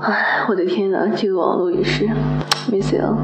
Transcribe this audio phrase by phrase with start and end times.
[0.00, 2.08] 哎，我的天哪，这个网络也是
[2.70, 3.16] 没死啊！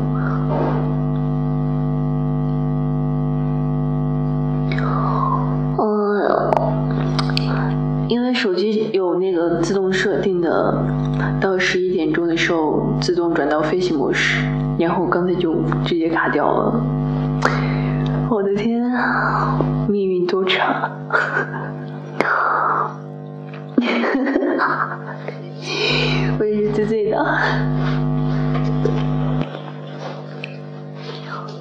[8.08, 10.84] 因为手机有那个自动设定的，
[11.40, 14.46] 到十一点钟的时候自动转到飞行模式，
[14.78, 16.80] 然后刚才就直接卡掉了。
[18.30, 18.80] 我的天，
[19.88, 20.60] 命运多舛！
[26.38, 27.16] 我也是醉醉的。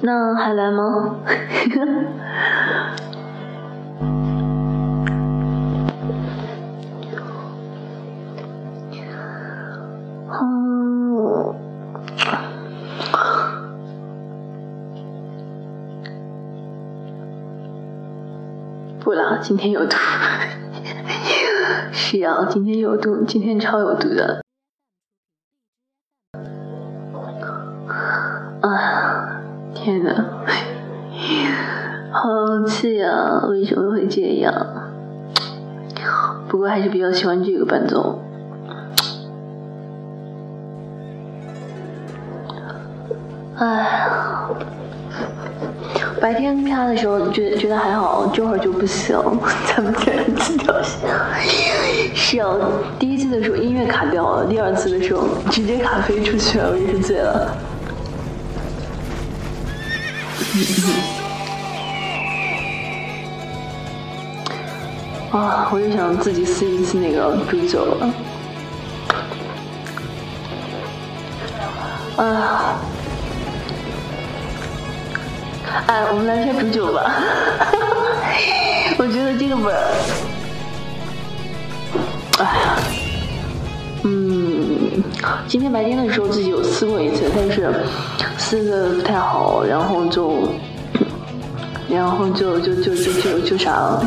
[0.02, 1.16] 那还来吗？
[19.42, 19.96] 今天有毒。
[21.92, 24.42] 是啊，今天有毒，今天超有毒的。
[28.60, 29.40] 啊，
[29.74, 30.12] 天哪，
[32.12, 33.44] 好气啊！
[33.48, 34.54] 为什么会这样？
[36.48, 38.22] 不过还是比较喜欢这个伴奏。
[43.56, 43.88] 哎，
[46.26, 49.16] 白天啪的时候觉得觉得还好，这会儿就不行，
[49.64, 50.10] 咱们这
[50.42, 51.08] 次掉线。
[52.16, 52.52] 是啊，
[52.98, 57.56] 第一次的时候音乐卡掉了，第二次的时候直接卡飞出去了，我也是醉了。
[65.30, 68.12] 啊，我就想自己撕一次那个煮酒了。
[72.16, 72.80] 啊，
[75.86, 77.12] 哎，我们来下煮酒吧。
[78.98, 79.82] 我觉得这个本儿，
[82.38, 82.76] 哎呀，
[84.04, 85.02] 嗯，
[85.46, 87.72] 今天白天的时候自己有撕过一次，但是
[88.38, 90.48] 撕的不太好，然后就，
[91.88, 94.02] 然后就就就就就就啥了。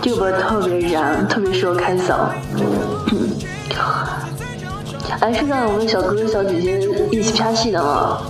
[0.00, 2.28] 这个本儿特别燃，特别适合开嗓。
[5.20, 8.20] 哎，是让我们小哥哥小姐姐一起拍戏的吗？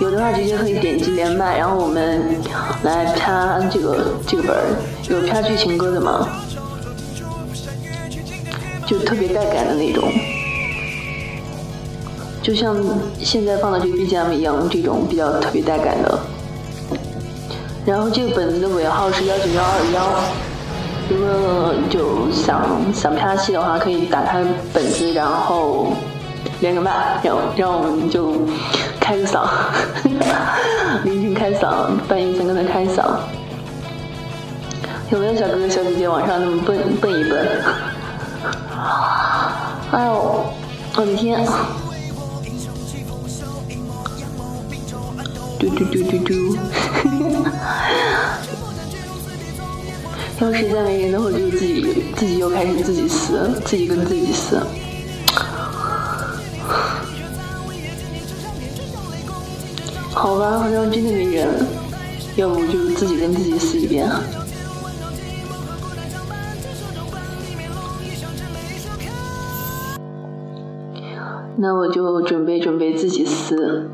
[0.00, 2.40] 有的话直接可以点击连麦，然后我们
[2.82, 4.62] 来拍这个这个本儿。
[5.08, 6.28] 有拍剧情歌的吗？
[8.86, 10.10] 就特别带感的那种，
[12.42, 12.76] 就像
[13.20, 16.18] 现在放的这个 BGM 一样，这种比较特别带感的。
[17.86, 20.04] 然后这个本子的尾号是幺九幺二幺，
[21.08, 22.62] 如果就想
[22.92, 25.92] 想拍戏的话，可以打开本子，然后。
[26.60, 28.32] 连个麦，然后让我们就
[29.04, 29.46] 开个嗓，
[31.04, 33.04] 凌晨开嗓，半夜三更的开嗓。
[35.10, 37.38] 有没有小哥哥小姐姐往上那么蹦蹦一蹦？
[39.92, 40.46] 哎呦，
[40.96, 41.44] 我的天！
[45.58, 46.56] 嘟嘟嘟嘟嘟！
[50.40, 54.58] 要实在没人的话，就自己自己又开始自己撕，自己跟自己撕。
[60.14, 61.48] 好吧，好像真的没人，
[62.36, 64.08] 要不就自己跟自己撕一遍。
[71.56, 73.90] 那我就准备准备自己撕。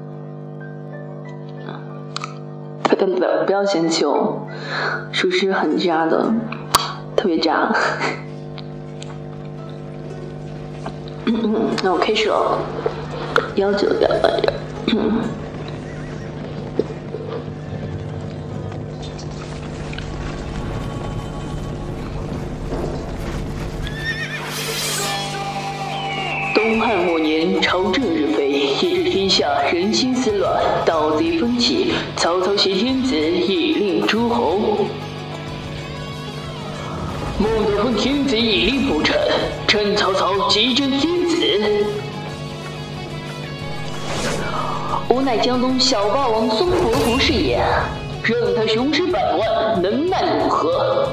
[2.84, 4.42] 不不不，不要嫌弃哦，
[5.10, 6.32] 属实很渣的，
[7.16, 7.74] 特别渣。
[11.82, 12.58] 那我开始了，
[13.56, 14.40] 幺九幺二。
[14.86, 15.00] 东
[29.30, 31.94] 下人心思乱，盗贼风起。
[32.16, 34.58] 曹操挟天子，以令诸侯。
[37.38, 39.16] 孟德奉天子以令不臣，
[39.68, 41.36] 臣曹操急征天子。
[45.08, 47.62] 吾乃江东小霸王孙伯符是也，
[48.24, 51.08] 任他雄师百万，能耐如何？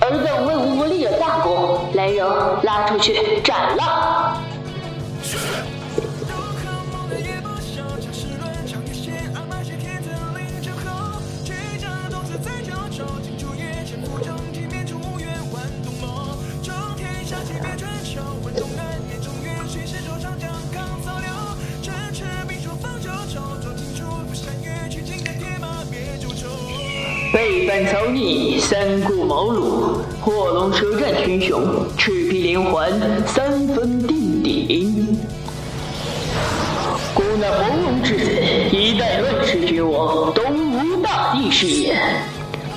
[0.00, 2.24] 尔等为吴国立了大功，来人，
[2.62, 4.21] 拉出去斩了！
[28.58, 31.60] 三顾茅庐，火龙舌战群雄，
[31.98, 32.90] 赤壁连环，
[33.26, 35.18] 三分定鼎。
[37.14, 38.30] 孤那黄龙之子，
[38.70, 41.96] 一代乱世绝王，东吴大帝是也。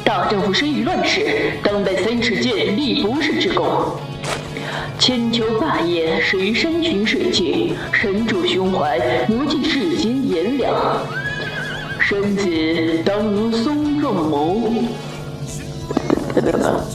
[0.04, 3.66] 大丈夫生于乱世，当代三世间立不世之功。
[4.98, 9.00] 千秋霸业，始于山穷水尽，神主胸怀，
[9.30, 10.74] 无尽世间炎凉。
[12.00, 12.48] 生子
[13.04, 14.72] 当如松茸谋。
[16.52, 16.95] 三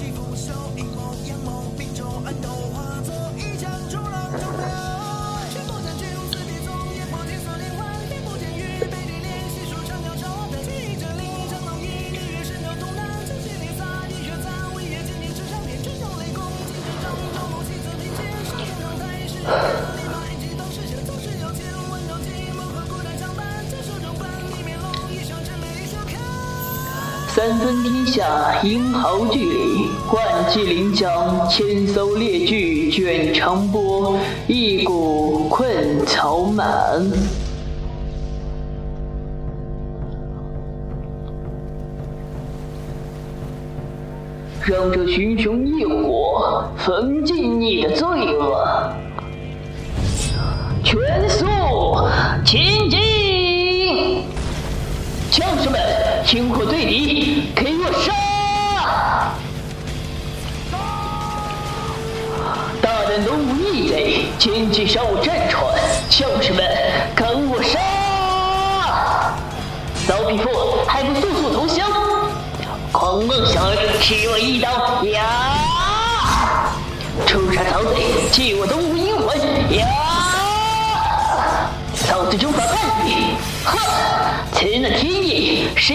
[27.60, 34.16] 分天下，英豪巨礼，万骑临江，千艘列炬卷长波，
[34.46, 36.66] 一股困草满。
[44.62, 48.06] 让这熊熊烈火焚尽你的罪
[48.38, 48.90] 恶！
[50.82, 51.46] 全速
[52.42, 54.22] 前进！
[55.30, 55.80] 将士们，
[56.25, 58.12] 听火对敌，给我杀！
[62.81, 65.75] 大胆东吴逆贼，前去杀我战船！
[66.08, 66.64] 将士们，
[67.17, 67.81] 跟我杀！
[70.08, 71.90] 老匹夫，还不速速投降！
[72.93, 75.05] 狂妄小儿，吃我一刀！
[75.06, 75.25] 呀！
[77.26, 79.37] 诛杀曹贼，弃我东吴英魂！
[79.76, 79.87] 呀！
[82.11, 83.34] 老子军法叛逆！
[83.64, 83.78] 哼！
[84.52, 85.19] 此乃天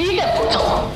[0.02, 0.90] 意，谁敢不错？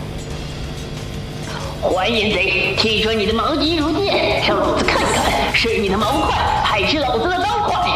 [1.82, 7.90] 还眼贼，踢穿你的毛巾如电，让老子看看是你的毛快还是老子的刀快！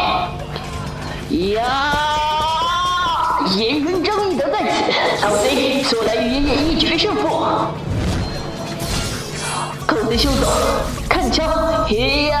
[1.52, 3.40] 呀！
[3.56, 7.28] 颜渊正义德在此，老贼速来与爷爷一决胜负！
[9.86, 10.46] 狗贼休走，
[11.08, 11.46] 看枪！
[12.30, 12.40] 呀！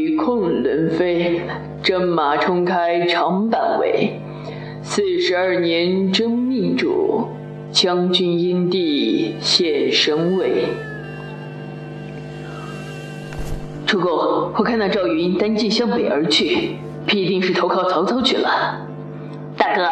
[0.15, 1.41] 空轮飞，
[1.83, 4.19] 征马冲开长坂围。
[4.83, 7.27] 四十二年争命主，
[7.71, 10.65] 将军因地显神威。
[13.85, 18.87] 主公，我看那赵云单骑向北而去，必定是投靠曹操去了。
[19.57, 19.83] 大哥，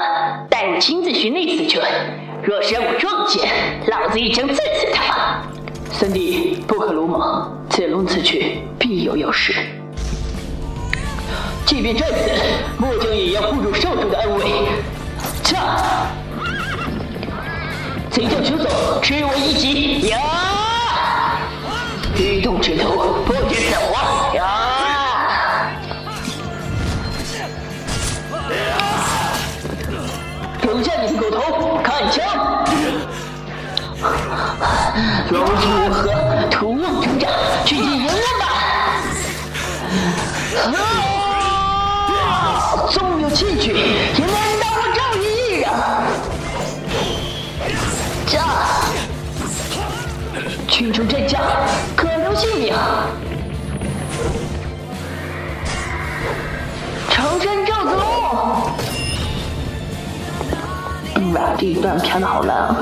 [0.50, 1.80] 待我亲自寻那死去。
[2.42, 3.48] 若是让我撞见，
[3.88, 5.42] 老子一枪刺死他！
[5.92, 9.54] 三弟，不可鲁莽，此龙此去必有要事。
[11.70, 12.16] 即便战死，
[12.80, 14.70] 末将也要护住少主的安危。
[15.44, 15.78] 驾！
[18.10, 20.08] 贼将休走，吃我一击！
[20.08, 20.18] 呀！
[22.18, 24.36] 欲动之徒，不知死活！
[24.36, 24.42] 呀！
[30.60, 32.66] 丢下你的狗头，看枪！
[35.30, 36.10] 老子如何
[36.50, 37.30] 图望成长，
[37.64, 38.46] 去见阎王吧！
[40.66, 41.09] 啊！
[42.90, 45.70] 纵有窃取，也难倒我赵云一人。
[48.26, 48.34] 驾！
[50.68, 51.42] 群雄战将，
[51.96, 52.74] 可留性命！
[57.10, 58.02] 长山赵子龙！
[61.34, 62.76] 哇，这一段片的好烂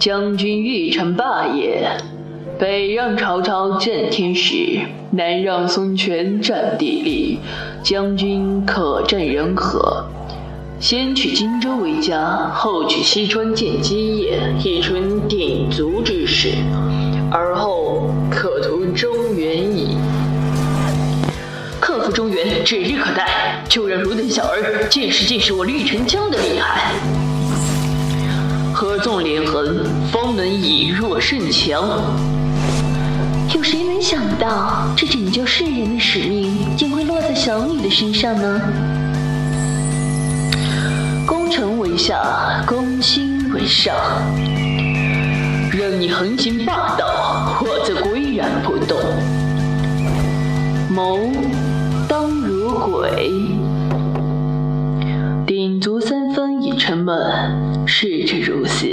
[0.00, 1.86] 将军欲成霸业，
[2.58, 4.80] 北让曹操占天时，
[5.10, 7.38] 南让孙权占地利，
[7.82, 10.06] 将军可占人和。
[10.80, 16.48] 先取荆州为家，后取西川建基业，以存鼎足之势，
[17.30, 19.98] 而后可图中原矣。
[21.78, 26.90] 克服中原指日可待，就让汝等小儿见识见识我绿城江的厉害。
[29.02, 31.82] 纵连横，方能以弱胜强。
[33.54, 38.60] 有谁能想到，这拯救世人的使命竟会落在小女的身上呢？
[41.26, 43.94] 攻城为下，攻心为上。
[45.72, 48.98] 任你横行霸道，我则岿然不动。
[50.90, 51.18] 谋
[52.08, 53.32] 当如鬼，
[56.80, 57.86] 三分已沉闷。
[57.86, 58.86] 事至如斯，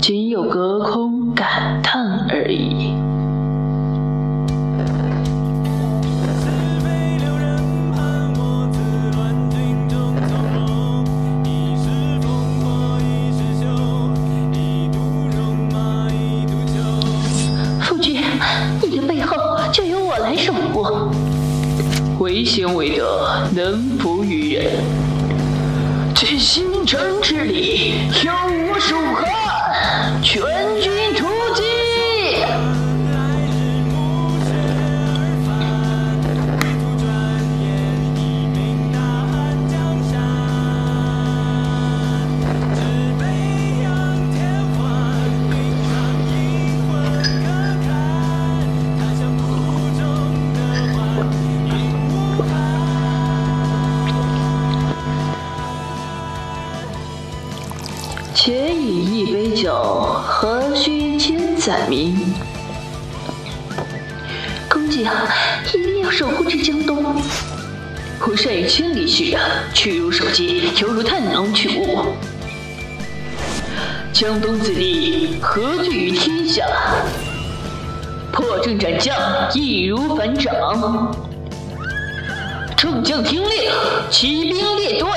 [0.00, 2.92] 仅有隔空感叹而已。
[17.80, 18.20] 夫君，
[18.82, 19.36] 你的背后
[19.72, 20.84] 就由我来守护。
[22.18, 24.72] 为贤为德，能服于人。
[26.20, 30.42] 这星辰之里，有我蜀汉，全
[30.82, 31.07] 军
[61.68, 62.16] 须千载名？
[64.70, 65.06] 公瑾，
[65.74, 67.14] 一定要守护这江东。
[68.26, 69.40] 我善于千里蓄人，
[69.74, 70.44] 去如守街，
[70.80, 72.06] 犹如探囊取物。
[74.12, 76.64] 江东子弟何惧于天下？
[78.32, 79.14] 破阵斩将，
[79.52, 81.12] 易如反掌。
[82.76, 83.70] 众将听令，
[84.10, 85.10] 起兵列队，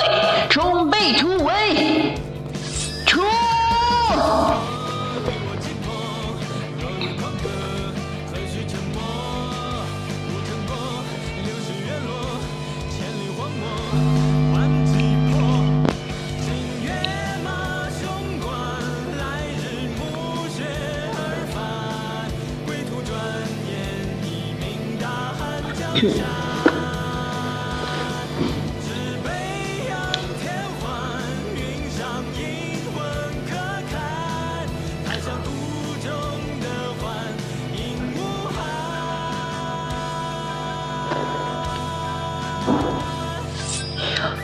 [0.50, 2.14] 准备突围。
[3.06, 3.22] 出！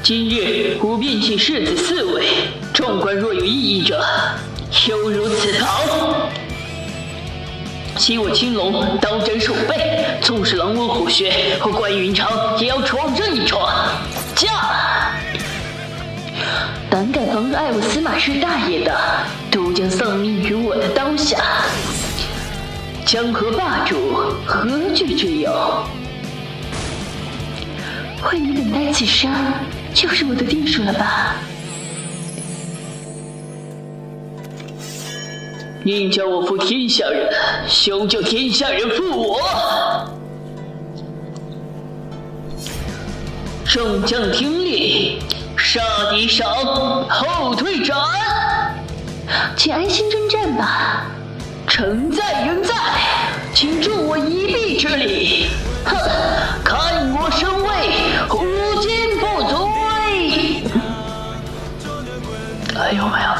[0.05, 2.25] 今日吾便请世子四位，
[2.73, 4.03] 众官若有异议者，
[4.71, 5.78] 休如此袍。
[8.09, 13.71] 昔我青龙刀斩鼠辈，纵使狼窝虎穴，和关云长也要闯这一闯。
[14.35, 14.49] 驾！
[16.89, 18.99] 胆敢妨碍我司马氏大业的，
[19.51, 21.37] 都将丧命于我的刀下。
[23.05, 23.97] 江河霸主，
[24.47, 25.85] 何惧之有？
[28.33, 29.31] 为你等待此生，
[29.93, 31.35] 就是我的定数了吧？
[35.89, 37.33] 宁叫我负天下人，
[37.67, 39.41] 休叫天下人负我。
[43.65, 45.19] 众将听令，
[45.57, 45.81] 杀
[46.11, 46.47] 敌赏，
[47.09, 47.97] 后退斩。
[49.57, 51.07] 请安心征战吧。
[51.67, 52.75] 臣在，人在，
[53.55, 55.47] 请助我一臂之力。
[55.87, 55.97] 哼，
[56.63, 57.69] 看我身位，
[58.29, 59.57] 无坚不摧。
[62.79, 63.39] 哎呦妈呀！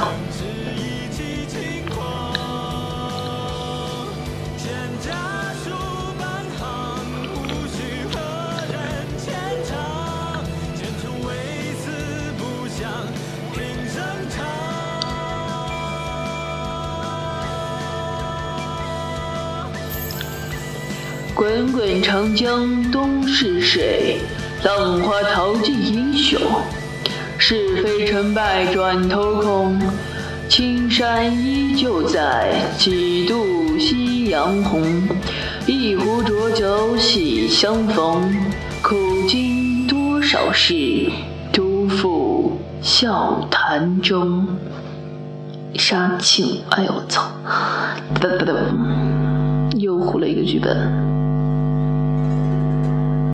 [21.49, 24.19] 滚滚长江东逝水，
[24.65, 26.39] 浪花淘尽英雄。
[27.39, 29.81] 是非成败转头空，
[30.47, 35.09] 青山依旧在，几度夕阳红。
[35.67, 38.31] 一壶浊酒喜相逢，
[38.83, 38.95] 苦
[39.27, 41.11] 经多少事，
[41.51, 44.47] 都付笑谈中。
[45.77, 47.33] 杀青，哎呦我操！
[48.21, 51.08] 不不不，又糊了一个剧本。